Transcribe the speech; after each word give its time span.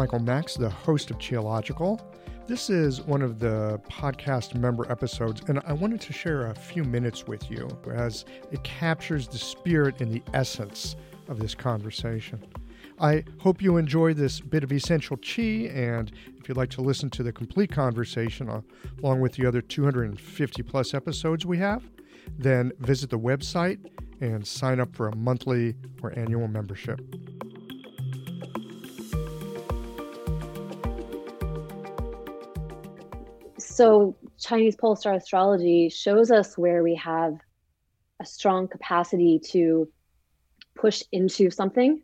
Michael 0.00 0.18
Max, 0.18 0.54
the 0.54 0.70
host 0.70 1.10
of 1.10 1.18
Qiological. 1.18 2.00
This 2.46 2.70
is 2.70 3.02
one 3.02 3.20
of 3.20 3.38
the 3.38 3.78
podcast 3.90 4.54
member 4.54 4.90
episodes, 4.90 5.42
and 5.46 5.60
I 5.66 5.74
wanted 5.74 6.00
to 6.00 6.14
share 6.14 6.46
a 6.46 6.54
few 6.54 6.84
minutes 6.84 7.26
with 7.26 7.50
you 7.50 7.68
as 7.92 8.24
it 8.50 8.62
captures 8.64 9.28
the 9.28 9.36
spirit 9.36 10.00
and 10.00 10.10
the 10.10 10.22
essence 10.32 10.96
of 11.28 11.38
this 11.38 11.54
conversation. 11.54 12.42
I 12.98 13.24
hope 13.40 13.60
you 13.60 13.76
enjoy 13.76 14.14
this 14.14 14.40
bit 14.40 14.64
of 14.64 14.72
essential 14.72 15.18
qi, 15.18 15.70
and 15.76 16.10
if 16.38 16.48
you'd 16.48 16.56
like 16.56 16.70
to 16.70 16.80
listen 16.80 17.10
to 17.10 17.22
the 17.22 17.30
complete 17.30 17.70
conversation 17.70 18.48
uh, 18.48 18.62
along 19.02 19.20
with 19.20 19.34
the 19.34 19.44
other 19.44 19.60
250 19.60 20.62
plus 20.62 20.94
episodes 20.94 21.44
we 21.44 21.58
have, 21.58 21.82
then 22.38 22.72
visit 22.78 23.10
the 23.10 23.18
website 23.18 23.78
and 24.22 24.46
sign 24.46 24.80
up 24.80 24.96
for 24.96 25.08
a 25.08 25.14
monthly 25.14 25.74
or 26.02 26.18
annual 26.18 26.48
membership. 26.48 27.02
So, 33.70 34.16
Chinese 34.36 34.74
pole 34.74 34.96
star 34.96 35.14
astrology 35.14 35.90
shows 35.90 36.32
us 36.32 36.58
where 36.58 36.82
we 36.82 36.96
have 36.96 37.38
a 38.18 38.26
strong 38.26 38.66
capacity 38.66 39.38
to 39.52 39.88
push 40.74 41.04
into 41.12 41.50
something 41.50 42.02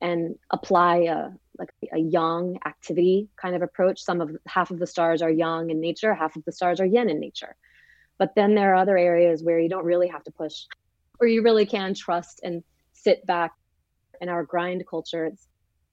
and 0.00 0.34
apply 0.50 0.96
a 0.96 1.28
like 1.56 1.70
a 1.92 1.98
yang 2.00 2.58
activity 2.66 3.28
kind 3.40 3.54
of 3.54 3.62
approach. 3.62 4.02
Some 4.02 4.20
of 4.20 4.36
half 4.48 4.72
of 4.72 4.80
the 4.80 4.88
stars 4.88 5.22
are 5.22 5.30
yang 5.30 5.70
in 5.70 5.80
nature, 5.80 6.12
half 6.14 6.34
of 6.34 6.44
the 6.44 6.52
stars 6.52 6.80
are 6.80 6.84
yin 6.84 7.08
in 7.08 7.20
nature. 7.20 7.54
But 8.18 8.34
then 8.34 8.56
there 8.56 8.72
are 8.72 8.76
other 8.76 8.98
areas 8.98 9.40
where 9.40 9.60
you 9.60 9.68
don't 9.68 9.84
really 9.84 10.08
have 10.08 10.24
to 10.24 10.32
push, 10.32 10.64
or 11.20 11.28
you 11.28 11.42
really 11.42 11.64
can 11.64 11.94
trust 11.94 12.40
and 12.42 12.64
sit 12.92 13.24
back. 13.24 13.52
In 14.20 14.28
our 14.28 14.42
grind 14.42 14.84
culture, 14.90 15.26
it's 15.26 15.46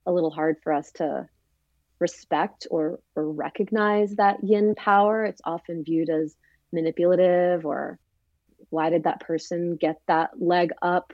a 0.08 0.12
little 0.12 0.32
hard 0.32 0.58
for 0.64 0.74
us 0.74 0.92
to 0.94 1.30
respect 2.02 2.68
or, 2.70 3.00
or 3.16 3.32
recognize 3.32 4.16
that 4.16 4.44
yin 4.44 4.76
power. 4.76 5.24
It's 5.24 5.42
often 5.46 5.84
viewed 5.84 6.10
as 6.10 6.36
manipulative 6.74 7.66
or 7.66 8.00
why 8.70 8.90
did 8.90 9.04
that 9.04 9.22
person 9.22 9.78
get 9.80 10.02
that 10.08 10.32
leg 10.40 10.72
up? 10.82 11.14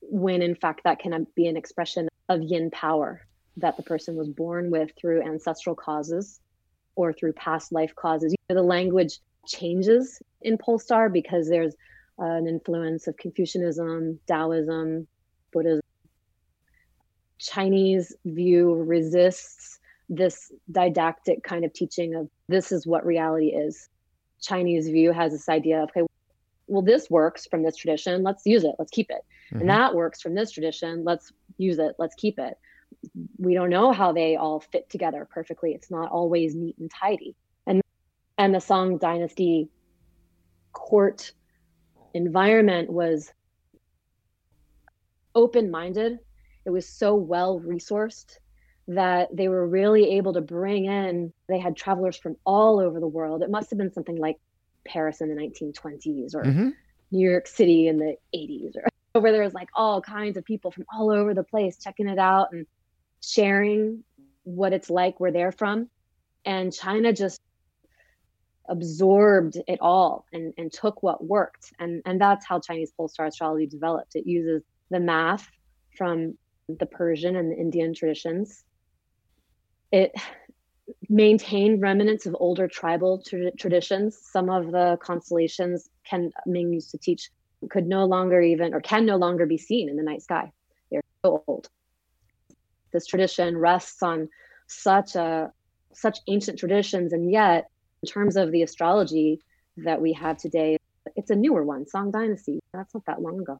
When 0.00 0.42
in 0.42 0.54
fact, 0.54 0.82
that 0.84 0.98
can 0.98 1.26
be 1.36 1.46
an 1.46 1.56
expression 1.56 2.08
of 2.28 2.42
yin 2.42 2.70
power 2.70 3.20
that 3.56 3.76
the 3.76 3.82
person 3.82 4.16
was 4.16 4.28
born 4.28 4.70
with 4.70 4.90
through 4.98 5.22
ancestral 5.22 5.74
causes 5.74 6.40
or 6.94 7.12
through 7.12 7.32
past 7.34 7.72
life 7.72 7.94
causes. 7.94 8.32
You 8.32 8.54
know, 8.54 8.62
the 8.62 8.66
language 8.66 9.18
changes 9.46 10.20
in 10.42 10.58
Polestar 10.58 11.08
because 11.08 11.48
there's 11.48 11.74
an 12.18 12.46
influence 12.46 13.06
of 13.06 13.16
Confucianism, 13.16 14.20
Taoism, 14.26 15.06
Buddhism, 15.52 15.80
Chinese 17.40 18.14
view 18.24 18.74
resists 18.74 19.80
this 20.08 20.52
didactic 20.70 21.42
kind 21.42 21.64
of 21.64 21.72
teaching 21.72 22.14
of 22.14 22.28
this 22.48 22.70
is 22.70 22.86
what 22.86 23.06
reality 23.06 23.48
is. 23.48 23.88
Chinese 24.40 24.88
view 24.88 25.12
has 25.12 25.32
this 25.32 25.48
idea 25.48 25.82
of, 25.82 25.90
okay, 25.90 26.06
well, 26.66 26.82
this 26.82 27.08
works 27.10 27.46
from 27.46 27.62
this 27.62 27.76
tradition, 27.76 28.22
let's 28.22 28.44
use 28.44 28.64
it, 28.64 28.74
let's 28.78 28.90
keep 28.90 29.10
it. 29.10 29.24
Mm-hmm. 29.46 29.60
And 29.60 29.70
that 29.70 29.94
works 29.94 30.20
from 30.20 30.34
this 30.34 30.50
tradition, 30.50 31.04
let's 31.04 31.32
use 31.58 31.78
it, 31.78 31.94
let's 31.98 32.14
keep 32.14 32.38
it. 32.38 32.58
We 33.38 33.54
don't 33.54 33.70
know 33.70 33.92
how 33.92 34.12
they 34.12 34.36
all 34.36 34.60
fit 34.60 34.88
together 34.90 35.26
perfectly. 35.30 35.72
It's 35.72 35.90
not 35.90 36.10
always 36.10 36.54
neat 36.54 36.76
and 36.78 36.90
tidy. 36.90 37.34
And 37.66 37.82
and 38.36 38.54
the 38.54 38.60
Song 38.60 38.98
Dynasty 38.98 39.68
court 40.72 41.32
environment 42.14 42.90
was 42.90 43.32
open-minded 45.34 46.18
it 46.64 46.70
was 46.70 46.88
so 46.88 47.14
well 47.14 47.60
resourced 47.60 48.36
that 48.88 49.28
they 49.34 49.48
were 49.48 49.66
really 49.66 50.16
able 50.16 50.32
to 50.32 50.40
bring 50.40 50.86
in 50.86 51.32
they 51.48 51.58
had 51.58 51.76
travelers 51.76 52.16
from 52.16 52.36
all 52.44 52.80
over 52.80 52.98
the 52.98 53.06
world. 53.06 53.42
It 53.42 53.50
must 53.50 53.70
have 53.70 53.78
been 53.78 53.92
something 53.92 54.16
like 54.16 54.36
paris 54.86 55.20
in 55.20 55.28
the 55.28 55.34
1920s 55.34 56.34
or 56.34 56.42
mm-hmm. 56.42 56.68
new 57.10 57.30
york 57.30 57.46
city 57.46 57.86
in 57.86 57.98
the 57.98 58.16
80s 58.34 58.76
or 58.76 58.88
where 59.20 59.32
there 59.32 59.42
was 59.42 59.52
like 59.52 59.68
all 59.74 60.00
kinds 60.00 60.36
of 60.36 60.44
people 60.44 60.70
from 60.70 60.86
all 60.92 61.10
over 61.10 61.34
the 61.34 61.42
place 61.42 61.76
checking 61.76 62.08
it 62.08 62.18
out 62.18 62.48
and 62.52 62.66
sharing 63.20 64.02
what 64.44 64.72
it's 64.72 64.90
like 64.90 65.20
where 65.20 65.32
they're 65.32 65.52
from. 65.52 65.88
And 66.44 66.72
china 66.72 67.12
just 67.12 67.40
absorbed 68.68 69.56
it 69.66 69.78
all 69.80 70.26
and, 70.32 70.54
and 70.56 70.72
took 70.72 71.02
what 71.02 71.24
worked. 71.24 71.72
And 71.78 72.02
and 72.06 72.20
that's 72.20 72.46
how 72.46 72.60
chinese 72.60 72.92
pole 72.96 73.08
star 73.08 73.26
astrology 73.26 73.66
developed. 73.66 74.14
It 74.14 74.26
uses 74.26 74.62
the 74.90 75.00
math 75.00 75.48
from 75.96 76.38
the 76.78 76.86
Persian 76.86 77.36
and 77.36 77.50
the 77.50 77.56
Indian 77.56 77.94
traditions. 77.94 78.64
It 79.92 80.12
maintained 81.08 81.82
remnants 81.82 82.26
of 82.26 82.36
older 82.38 82.68
tribal 82.68 83.22
tra- 83.22 83.52
traditions. 83.52 84.18
Some 84.22 84.50
of 84.50 84.70
the 84.70 84.98
constellations 85.02 85.88
Ken 86.04 86.30
Ming 86.46 86.72
used 86.72 86.90
to 86.90 86.98
teach 86.98 87.30
could 87.68 87.86
no 87.86 88.04
longer 88.04 88.40
even 88.40 88.72
or 88.74 88.80
can 88.80 89.04
no 89.04 89.16
longer 89.16 89.46
be 89.46 89.58
seen 89.58 89.88
in 89.88 89.96
the 89.96 90.02
night 90.02 90.22
sky. 90.22 90.50
They're 90.90 91.02
so 91.24 91.44
old. 91.46 91.68
This 92.92 93.06
tradition 93.06 93.56
rests 93.56 94.02
on 94.02 94.28
such 94.66 95.14
a 95.14 95.52
such 95.92 96.18
ancient 96.28 96.58
traditions, 96.58 97.12
and 97.12 97.30
yet, 97.30 97.68
in 98.02 98.08
terms 98.08 98.36
of 98.36 98.52
the 98.52 98.62
astrology 98.62 99.40
that 99.78 100.00
we 100.00 100.12
have 100.12 100.38
today, 100.38 100.78
it's 101.16 101.30
a 101.30 101.36
newer 101.36 101.64
one, 101.64 101.86
Song 101.86 102.10
Dynasty. 102.10 102.60
That's 102.72 102.94
not 102.94 103.04
that 103.06 103.20
long 103.20 103.40
ago. 103.40 103.58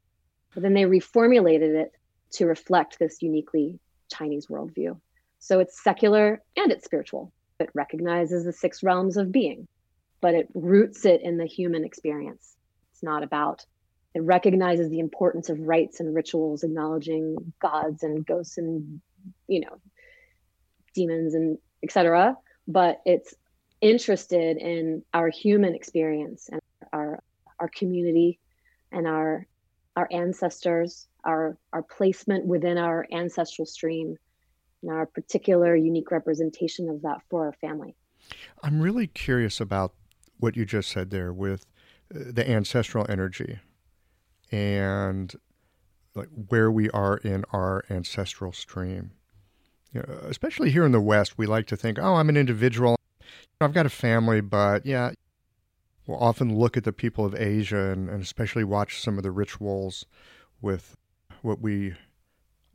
But 0.55 0.63
then 0.63 0.75
they 0.75 0.85
reformulated 0.85 1.75
it 1.75 1.93
to 2.33 2.47
reflect 2.47 2.99
this 2.99 3.23
uniquely 3.23 3.79
Chinese 4.11 4.47
worldview. 4.47 4.99
So 5.39 5.61
it's 5.61 5.83
secular 5.83 6.43
and 6.57 6.71
it's 6.71 6.85
spiritual. 6.85 7.33
It 7.59 7.71
recognizes 7.75 8.45
the 8.45 8.53
six 8.53 8.83
realms 8.83 9.17
of 9.17 9.33
being, 9.33 9.69
but 10.21 10.35
it 10.35 10.49
roots 10.55 11.05
it 11.05 11.23
in 11.23 11.37
the 11.37 11.47
human 11.47 11.85
experience. 11.85 12.57
It's 12.93 13.03
not 13.03 13.23
about, 13.23 13.65
it 14.15 14.23
recognizes 14.23 14.91
the 14.91 14.99
importance 14.99 15.49
of 15.49 15.61
rites 15.61 16.01
and 16.01 16.15
rituals, 16.15 16.63
acknowledging 16.63 17.53
gods 17.61 18.03
and 18.03 18.25
ghosts 18.27 18.59
and, 18.59 19.01
you 19.47 19.61
know, 19.61 19.81
demons 20.95 21.35
and 21.35 21.59
etc. 21.83 22.37
But 22.67 23.01
it's 23.05 23.35
interested 23.81 24.59
in 24.59 25.03
our 25.15 25.29
human 25.29 25.75
experience 25.75 26.49
and 26.51 26.61
our 26.93 27.23
our 27.59 27.69
community 27.69 28.39
and 28.93 29.07
our 29.07 29.47
our 29.97 30.09
ancestors 30.11 31.07
our 31.25 31.57
our 31.73 31.83
placement 31.83 32.47
within 32.47 32.79
our 32.79 33.07
ancestral 33.13 33.67
stream 33.67 34.17
and 34.83 34.93
our 34.93 35.07
particular 35.07 35.77
unique 35.77 36.11
representation 36.11 36.89
of 36.89 37.03
that 37.03 37.19
for 37.29 37.47
our 37.47 37.53
family. 37.55 37.95
I'm 38.63 38.81
really 38.81 39.07
curious 39.07 39.61
about 39.61 39.93
what 40.39 40.57
you 40.57 40.65
just 40.65 40.91
said 40.91 41.11
there 41.11 41.33
with 41.33 41.67
uh, 42.15 42.19
the 42.33 42.49
ancestral 42.49 43.07
energy 43.09 43.59
and 44.51 45.35
like 46.15 46.29
where 46.49 46.71
we 46.71 46.91
are 46.91 47.19
in 47.19 47.45
our 47.53 47.85
ancestral 47.91 48.53
stream. 48.53 49.13
You 49.93 50.03
know, 50.07 50.15
especially 50.25 50.71
here 50.71 50.85
in 50.85 50.93
the 50.93 51.01
West, 51.01 51.37
we 51.37 51.47
like 51.47 51.67
to 51.67 51.77
think, 51.77 51.99
"Oh, 51.99 52.15
I'm 52.15 52.29
an 52.29 52.37
individual. 52.37 52.97
I've 53.61 53.75
got 53.75 53.87
a 53.87 53.91
family, 53.91 54.41
but 54.41 54.87
yeah." 54.87 55.13
We'll 56.07 56.19
often 56.19 56.59
look 56.59 56.77
at 56.77 56.83
the 56.83 56.93
people 56.93 57.25
of 57.25 57.37
Asia 57.37 57.93
and, 57.93 58.09
and 58.09 58.21
especially 58.21 58.65
watch 58.65 59.01
some 59.01 59.17
of 59.17 59.23
the 59.23 59.31
rituals 59.31 60.07
with 60.61 60.97
what 61.43 61.61
we, 61.61 61.95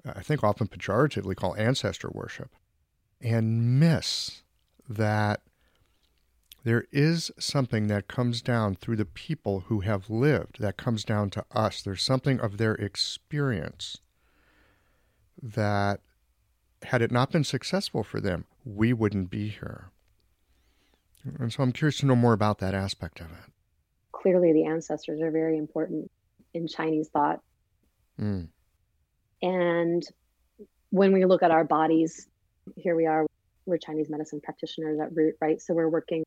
I 0.06 0.22
think, 0.22 0.44
often 0.44 0.68
pejoratively 0.68 1.36
call 1.36 1.56
ancestor 1.56 2.10
worship, 2.14 2.52
and 3.22 3.80
miss 3.80 4.44
that 4.88 5.42
there 6.64 6.86
is 6.92 7.32
something 7.38 7.88
that 7.88 8.08
comes 8.08 8.42
down 8.42 8.76
through 8.76 8.96
the 8.96 9.06
people 9.06 9.62
who 9.68 9.82
have 9.82 10.10
lived, 10.10 10.60
that 10.60 10.78
comes 10.78 11.04
down 11.04 11.30
to 11.32 11.46
us. 11.52 11.82
There's 11.82 12.02
something 12.02 12.40
of 12.40 12.58
their 12.58 12.74
experience 12.74 14.00
that, 15.42 16.00
had 16.84 17.02
it 17.04 17.12
not 17.12 17.32
been 17.32 17.44
successful 17.44 18.04
for 18.04 18.20
them, 18.20 18.46
we 18.64 18.94
wouldn't 18.94 19.30
be 19.30 19.50
here. 19.50 19.92
And 21.40 21.54
so 21.54 21.62
I'm 21.62 21.72
curious 21.72 22.00
to 22.00 22.06
know 22.06 22.16
more 22.16 22.34
about 22.34 22.60
that 22.60 22.74
aspect 22.74 23.20
of 23.20 23.28
it. 23.28 23.52
Clearly, 24.12 24.54
the 24.54 24.66
ancestors 24.66 25.22
are 25.22 25.32
very 25.32 25.58
important 25.58 26.10
in 26.54 26.68
Chinese 26.68 27.10
thought. 27.10 27.42
Mm. 28.20 28.48
And 29.46 30.04
when 30.90 31.14
we 31.14 31.24
look 31.26 31.44
at 31.44 31.52
our 31.52 31.64
bodies, 31.64 32.28
here 32.76 32.96
we 32.96 33.06
are, 33.06 33.28
we're 33.68 33.78
Chinese 33.78 34.10
medicine 34.10 34.42
practitioners 34.42 35.00
at 35.00 35.16
root, 35.16 35.36
right? 35.40 35.62
So 35.62 35.76
we're 35.76 35.88
working 35.88 36.24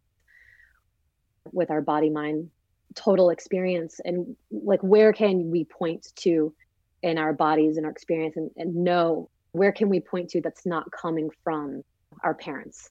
with 1.50 1.72
our 1.72 1.80
body 1.80 2.10
mind 2.10 2.50
total 2.94 3.30
experience. 3.30 4.00
And 4.04 4.36
like 4.52 4.80
where 4.82 5.12
can 5.12 5.50
we 5.50 5.64
point 5.64 6.06
to 6.20 6.54
in 7.02 7.18
our 7.18 7.32
bodies 7.32 7.76
and 7.76 7.86
our 7.86 7.90
experience? 7.90 8.36
And, 8.36 8.52
and 8.56 8.72
know 8.76 9.28
where 9.50 9.72
can 9.72 9.88
we 9.88 9.98
point 9.98 10.30
to 10.30 10.40
that's 10.40 10.64
not 10.64 10.88
coming 10.92 11.28
from 11.42 11.82
our 12.22 12.34
parents? 12.34 12.88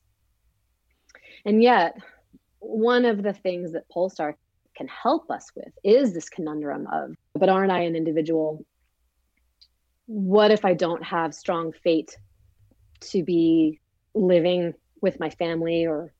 And 1.45 1.63
yet 1.63 1.97
one 2.59 3.05
of 3.05 3.23
the 3.23 3.33
things 3.33 3.71
that 3.71 3.87
polestar 3.89 4.35
can 4.75 4.89
help 4.89 5.31
us 5.31 5.51
with 5.55 5.73
is 5.85 6.13
this 6.13 6.29
conundrum 6.29 6.85
of 6.91 7.15
but 7.33 7.49
aren't 7.49 7.71
i 7.71 7.79
an 7.79 7.95
individual 7.95 8.63
what 10.07 10.51
if 10.51 10.65
I 10.65 10.73
don't 10.73 11.03
have 11.03 11.35
strong 11.35 11.73
fate 11.83 12.17
to 12.99 13.23
be 13.23 13.79
living 14.15 14.73
with 15.01 15.19
my 15.19 15.29
family 15.29 15.85
or 15.85 16.13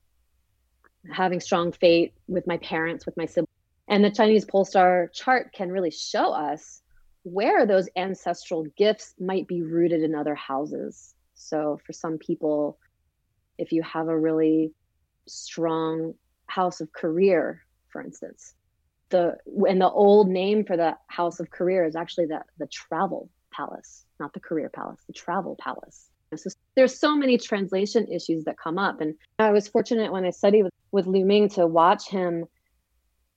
having 1.10 1.40
strong 1.40 1.72
fate 1.72 2.12
with 2.28 2.46
my 2.46 2.58
parents, 2.58 3.06
with 3.06 3.16
my 3.16 3.26
siblings. 3.26 3.48
And 3.88 4.04
the 4.04 4.10
Chinese 4.10 4.44
pole 4.44 4.66
star 4.66 5.10
chart 5.12 5.52
can 5.52 5.72
really 5.72 5.90
show 5.90 6.32
us 6.32 6.82
where 7.22 7.66
those 7.66 7.88
ancestral 7.96 8.64
gifts 8.76 9.14
might 9.18 9.48
be 9.48 9.62
rooted 9.62 10.02
in 10.02 10.14
other 10.14 10.34
houses. 10.34 11.14
So 11.34 11.80
for 11.86 11.92
some 11.92 12.18
people, 12.18 12.78
if 13.56 13.72
you 13.72 13.82
have 13.82 14.08
a 14.08 14.18
really 14.18 14.72
strong 15.26 16.14
house 16.46 16.80
of 16.80 16.92
career, 16.92 17.64
for 17.88 18.02
instance, 18.02 18.54
the 19.08 19.38
and 19.66 19.80
the 19.80 19.88
old 19.88 20.28
name 20.28 20.64
for 20.64 20.76
the 20.76 20.96
house 21.06 21.40
of 21.40 21.50
career 21.50 21.86
is 21.86 21.96
actually 21.96 22.26
the 22.26 22.42
the 22.58 22.66
travel 22.66 23.30
palace, 23.58 24.04
not 24.20 24.32
the 24.32 24.40
career 24.40 24.70
palace, 24.72 25.00
the 25.06 25.12
travel 25.12 25.56
palace. 25.60 26.10
So 26.36 26.50
there's 26.76 26.98
so 26.98 27.16
many 27.16 27.38
translation 27.38 28.06
issues 28.12 28.44
that 28.44 28.56
come 28.58 28.78
up. 28.78 29.00
And 29.00 29.14
I 29.38 29.50
was 29.50 29.66
fortunate 29.66 30.12
when 30.12 30.24
I 30.24 30.30
studied 30.30 30.62
with, 30.64 30.72
with 30.92 31.06
Liu 31.06 31.24
Ming 31.24 31.48
to 31.50 31.66
watch 31.66 32.08
him 32.08 32.44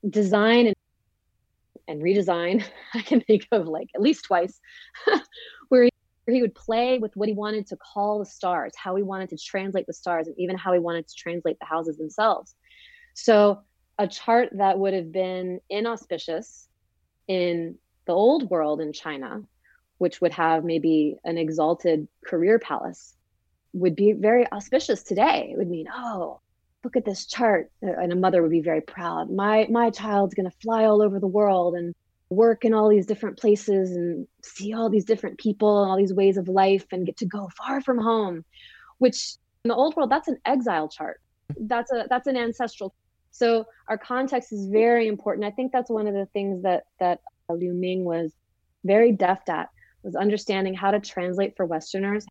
design 0.07 0.67
and, 0.67 0.75
and 1.87 2.01
redesign. 2.01 2.63
I 2.93 3.01
can 3.01 3.21
think 3.21 3.47
of 3.51 3.67
like 3.67 3.87
at 3.95 4.01
least 4.01 4.25
twice 4.25 4.59
where, 5.69 5.85
he, 5.85 5.91
where 6.25 6.35
he 6.35 6.41
would 6.41 6.55
play 6.55 6.99
with 6.99 7.15
what 7.15 7.29
he 7.29 7.33
wanted 7.33 7.67
to 7.67 7.77
call 7.77 8.19
the 8.19 8.25
stars, 8.25 8.73
how 8.75 8.95
he 8.95 9.03
wanted 9.03 9.29
to 9.29 9.37
translate 9.37 9.87
the 9.87 9.93
stars, 9.93 10.27
and 10.27 10.35
even 10.37 10.57
how 10.57 10.73
he 10.73 10.79
wanted 10.79 11.07
to 11.07 11.15
translate 11.15 11.57
the 11.59 11.65
houses 11.65 11.97
themselves. 11.97 12.55
So 13.13 13.61
a 13.97 14.07
chart 14.07 14.49
that 14.53 14.77
would 14.77 14.93
have 14.93 15.11
been 15.11 15.59
inauspicious 15.69 16.67
in 17.27 17.75
the 18.05 18.13
old 18.13 18.49
world 18.49 18.81
in 18.81 18.91
China 18.91 19.41
which 20.01 20.19
would 20.19 20.33
have 20.33 20.63
maybe 20.63 21.15
an 21.23 21.37
exalted 21.37 22.07
career 22.25 22.57
palace, 22.57 23.13
would 23.71 23.95
be 23.95 24.13
very 24.13 24.51
auspicious 24.51 25.03
today. 25.03 25.49
It 25.51 25.59
would 25.59 25.69
mean, 25.69 25.85
oh, 25.93 26.39
look 26.83 26.95
at 26.97 27.05
this 27.05 27.27
chart. 27.27 27.69
Uh, 27.83 27.91
and 28.01 28.11
a 28.11 28.15
mother 28.15 28.41
would 28.41 28.49
be 28.49 28.61
very 28.61 28.81
proud. 28.81 29.29
My 29.29 29.67
my 29.69 29.91
child's 29.91 30.33
gonna 30.33 30.57
fly 30.59 30.85
all 30.85 31.03
over 31.03 31.19
the 31.19 31.27
world 31.27 31.75
and 31.75 31.93
work 32.31 32.65
in 32.65 32.73
all 32.73 32.89
these 32.89 33.05
different 33.05 33.37
places 33.37 33.91
and 33.91 34.27
see 34.41 34.73
all 34.73 34.89
these 34.89 35.05
different 35.05 35.37
people 35.37 35.83
and 35.83 35.91
all 35.91 35.97
these 35.97 36.15
ways 36.15 36.37
of 36.37 36.47
life 36.47 36.87
and 36.91 37.05
get 37.05 37.17
to 37.17 37.27
go 37.27 37.47
far 37.55 37.79
from 37.79 37.99
home, 37.99 38.43
which 38.97 39.35
in 39.63 39.69
the 39.69 39.75
old 39.75 39.95
world, 39.95 40.09
that's 40.09 40.29
an 40.29 40.37
exile 40.45 40.89
chart. 40.89 41.21
That's 41.59 41.91
a 41.91 42.07
that's 42.09 42.25
an 42.25 42.37
ancestral. 42.37 42.95
So 43.29 43.67
our 43.87 43.99
context 43.99 44.51
is 44.51 44.65
very 44.65 45.07
important. 45.07 45.45
I 45.45 45.51
think 45.51 45.71
that's 45.71 45.91
one 45.91 46.07
of 46.07 46.15
the 46.15 46.25
things 46.33 46.63
that 46.63 46.85
that 46.99 47.19
Liu 47.51 47.75
Ming 47.75 48.03
was 48.03 48.33
very 48.83 49.11
deft 49.11 49.47
at 49.47 49.69
was 50.03 50.15
understanding 50.15 50.73
how 50.73 50.91
to 50.91 50.99
translate 50.99 51.55
for 51.55 51.65
Westerners, 51.65 52.25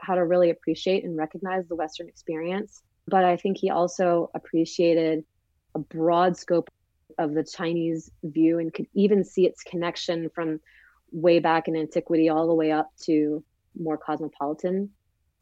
how 0.00 0.14
to 0.14 0.24
really 0.24 0.50
appreciate 0.50 1.04
and 1.04 1.16
recognize 1.16 1.66
the 1.68 1.76
Western 1.76 2.08
experience. 2.08 2.82
But 3.06 3.24
I 3.24 3.36
think 3.36 3.58
he 3.58 3.70
also 3.70 4.30
appreciated 4.34 5.24
a 5.74 5.78
broad 5.78 6.36
scope 6.36 6.70
of 7.18 7.34
the 7.34 7.44
Chinese 7.44 8.10
view 8.22 8.58
and 8.58 8.72
could 8.72 8.86
even 8.94 9.24
see 9.24 9.46
its 9.46 9.62
connection 9.62 10.30
from 10.34 10.60
way 11.12 11.38
back 11.38 11.68
in 11.68 11.76
antiquity 11.76 12.28
all 12.28 12.46
the 12.46 12.54
way 12.54 12.72
up 12.72 12.90
to 13.02 13.44
more 13.80 13.98
cosmopolitan 13.98 14.90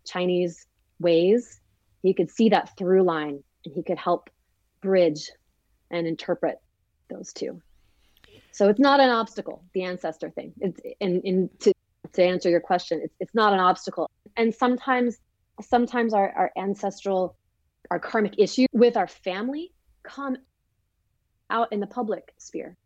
Chinese 0.07 0.67
ways. 0.99 1.61
He 2.03 2.15
could 2.15 2.31
see 2.31 2.49
that 2.51 2.77
through 2.77 3.03
line 3.05 3.43
and 3.65 3.75
he 3.75 3.83
could 3.83 3.99
help 3.99 4.29
bridge 4.81 5.31
and 5.91 6.07
interpret 6.07 6.59
those 7.09 7.33
two. 7.33 7.61
So 8.51 8.69
it's 8.69 8.81
not 8.81 9.01
an 9.01 9.11
obstacle, 9.11 9.65
the 9.73 9.85
ancestor 9.85 10.31
thing. 10.31 10.53
It's 10.61 10.81
in, 11.01 11.23
in 11.23 11.51
to, 11.61 11.72
to 12.15 12.23
answer 12.23 12.49
your 12.49 12.61
question, 12.61 13.01
it's, 13.03 13.15
it's 13.21 13.35
not 13.35 13.53
an 13.53 13.61
obstacle. 13.61 14.11
And 14.37 14.55
sometimes 14.55 15.19
sometimes 15.61 16.15
our, 16.15 16.31
our 16.31 16.53
ancestral, 16.57 17.37
our 17.91 17.99
karmic 17.99 18.35
issue 18.39 18.67
with 18.73 18.97
our 18.97 19.07
family 19.07 19.73
come 20.03 20.37
out 21.51 21.73
in 21.73 21.81
the 21.81 21.87
public 21.87 22.33
sphere. 22.39 22.77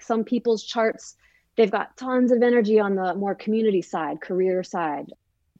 Some 0.00 0.24
people's 0.24 0.64
charts, 0.64 1.16
they've 1.56 1.70
got 1.70 1.96
tons 1.96 2.32
of 2.32 2.42
energy 2.42 2.80
on 2.80 2.94
the 2.94 3.14
more 3.14 3.34
community 3.34 3.82
side, 3.82 4.20
career 4.20 4.62
side, 4.64 5.12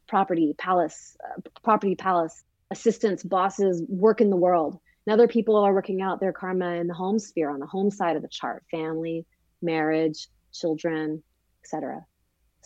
property, 0.07 0.53
palace, 0.57 1.15
uh, 1.23 1.41
property, 1.63 1.95
palace, 1.95 2.43
assistants, 2.71 3.23
bosses, 3.23 3.83
work 3.87 4.21
in 4.21 4.29
the 4.29 4.35
world. 4.35 4.79
And 5.05 5.13
other 5.13 5.27
people 5.27 5.55
are 5.55 5.73
working 5.73 6.01
out 6.01 6.19
their 6.19 6.33
karma 6.33 6.73
in 6.73 6.87
the 6.87 6.93
home 6.93 7.19
sphere 7.19 7.51
on 7.51 7.59
the 7.59 7.67
home 7.67 7.91
side 7.91 8.15
of 8.15 8.23
the 8.23 8.27
chart, 8.27 8.63
family, 8.71 9.25
marriage, 9.61 10.27
children, 10.51 11.23
etc. 11.63 12.05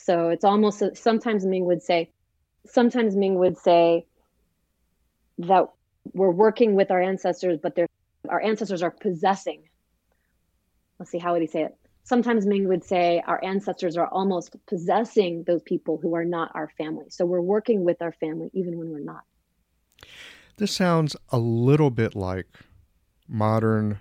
So 0.04 0.30
it's 0.30 0.46
almost 0.46 0.82
sometimes 0.96 1.46
Ming 1.46 1.66
would 1.66 1.82
say, 1.82 2.12
sometimes 2.66 3.16
Ming 3.16 3.36
would 3.36 3.58
say 3.58 4.06
that 5.40 5.66
we're 6.14 6.32
working 6.32 6.76
with 6.76 6.92
our 6.92 7.02
ancestors, 7.02 7.60
but 7.62 7.78
our 8.28 8.42
ancestors 8.42 8.82
are 8.82 8.92
possessing. 8.92 9.64
Let's 11.00 11.12
see, 11.12 11.18
how 11.20 11.34
would 11.34 11.42
he 11.42 11.48
say 11.48 11.64
it? 11.64 11.78
Sometimes 12.04 12.46
Ming 12.46 12.68
would 12.68 12.84
say 12.84 13.22
our 13.26 13.44
ancestors 13.44 13.98
are 13.98 14.08
almost 14.08 14.56
possessing 14.68 15.44
those 15.46 15.62
people 15.62 16.00
who 16.02 16.16
are 16.16 16.26
not 16.26 16.52
our 16.56 16.70
family. 16.78 17.06
So 17.10 17.26
we're 17.26 17.42
working 17.42 17.84
with 17.84 18.02
our 18.02 18.14
family 18.14 18.50
even 18.54 18.78
when 18.78 18.90
we're 18.90 19.00
not. 19.00 19.24
This 20.58 20.76
sounds 20.76 21.16
a 21.30 21.38
little 21.38 21.92
bit 21.92 22.16
like 22.16 22.48
modern 23.28 24.00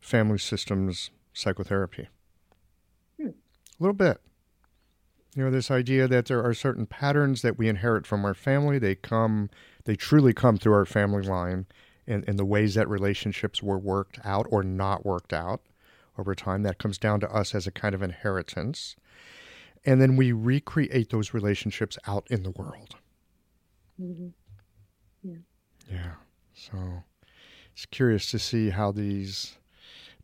family 0.00 0.38
systems 0.38 1.10
psychotherapy. 1.32 2.08
Hmm. 3.20 3.28
A 3.28 3.32
little 3.78 3.94
bit. 3.94 4.20
You 5.34 5.44
know, 5.44 5.50
this 5.50 5.70
idea 5.70 6.08
that 6.08 6.26
there 6.26 6.44
are 6.44 6.54
certain 6.54 6.86
patterns 6.86 7.42
that 7.42 7.56
we 7.56 7.68
inherit 7.68 8.06
from 8.06 8.24
our 8.24 8.34
family. 8.34 8.78
They 8.78 8.96
come, 8.96 9.48
they 9.84 9.94
truly 9.94 10.32
come 10.32 10.56
through 10.56 10.72
our 10.72 10.86
family 10.86 11.22
line 11.22 11.66
and, 12.06 12.24
and 12.28 12.38
the 12.38 12.44
ways 12.44 12.74
that 12.74 12.88
relationships 12.88 13.62
were 13.62 13.78
worked 13.78 14.18
out 14.24 14.46
or 14.50 14.64
not 14.64 15.06
worked 15.06 15.32
out 15.32 15.62
over 16.18 16.34
time. 16.34 16.64
That 16.64 16.78
comes 16.78 16.98
down 16.98 17.20
to 17.20 17.32
us 17.32 17.54
as 17.54 17.66
a 17.66 17.70
kind 17.72 17.94
of 17.94 18.02
inheritance. 18.02 18.96
And 19.84 20.00
then 20.00 20.16
we 20.16 20.32
recreate 20.32 21.10
those 21.10 21.32
relationships 21.32 21.96
out 22.06 22.26
in 22.28 22.42
the 22.42 22.50
world. 22.50 22.96
Mm-hmm. 24.00 24.28
Yeah. 25.22 25.36
Yeah. 25.90 26.12
So 26.54 27.04
it's 27.72 27.86
curious 27.86 28.30
to 28.32 28.38
see 28.38 28.70
how 28.70 28.92
these 28.92 29.56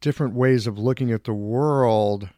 different 0.01 0.35
ways 0.35 0.67
of 0.67 0.79
looking 0.79 1.11
at 1.13 1.25
the 1.25 1.33
world 1.33 2.29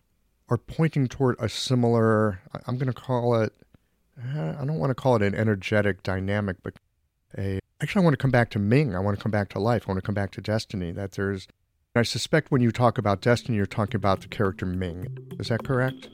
are 0.49 0.57
pointing 0.57 1.09
toward 1.09 1.37
a 1.39 1.49
similar, 1.49 2.41
I'm 2.67 2.79
going 2.79 2.93
to 2.93 2.99
call 2.99 3.41
it, 3.41 3.53
uh, 4.19 4.55
I 4.59 4.65
don't 4.65 4.79
want 4.79 4.91
to 4.91 4.95
call 4.95 5.17
it 5.17 5.23
an 5.23 5.35
energetic 5.35 6.03
dynamic, 6.03 6.57
but 6.63 6.75
a, 7.37 7.61
actually, 7.83 8.03
I 8.03 8.05
want 8.05 8.15
to 8.15 8.23
come 8.23 8.31
back 8.31 8.51
to 8.51 8.59
Ming. 8.59 8.95
I 8.95 9.01
want 9.01 9.17
to 9.17 9.23
come 9.23 9.31
back 9.31 9.51
to 9.51 9.59
life. 9.59 9.85
I 9.87 9.93
want 9.93 9.99
to 9.99 10.07
come 10.07 10.15
back 10.15 10.31
to 10.33 10.41
destiny. 10.41 10.93
That 10.93 11.13
there's, 11.13 11.47
I 11.95 12.03
suspect 12.03 12.51
when 12.51 12.63
you 12.63 12.71
talk 12.71 12.97
about 12.97 13.21
destiny, 13.21 13.57
you're 13.57 13.67
talking 13.67 13.97
about 13.97 14.23
the 14.23 14.29
character 14.29 14.65
Ming. 14.65 15.19
Is 15.39 15.49
that 15.49 15.65
correct? 15.65 16.09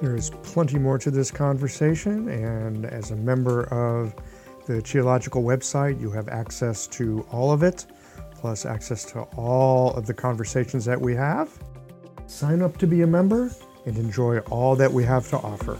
There's 0.00 0.30
plenty 0.42 0.78
more 0.78 0.98
to 0.98 1.10
this 1.10 1.30
conversation, 1.30 2.28
and 2.28 2.86
as 2.86 3.12
a 3.12 3.16
member 3.16 3.64
of 3.72 4.14
the 4.66 4.74
Qiological 4.74 5.44
website, 5.44 6.00
you 6.00 6.10
have 6.10 6.28
access 6.28 6.86
to 6.88 7.26
all 7.30 7.52
of 7.52 7.62
it 7.62 7.86
plus 8.42 8.66
access 8.66 9.04
to 9.04 9.20
all 9.36 9.94
of 9.94 10.04
the 10.04 10.12
conversations 10.12 10.84
that 10.84 11.00
we 11.00 11.14
have. 11.14 11.48
Sign 12.26 12.60
up 12.60 12.76
to 12.78 12.88
be 12.88 13.02
a 13.02 13.06
member 13.06 13.52
and 13.86 13.96
enjoy 13.96 14.40
all 14.50 14.74
that 14.74 14.92
we 14.92 15.04
have 15.04 15.28
to 15.30 15.36
offer. 15.36 15.78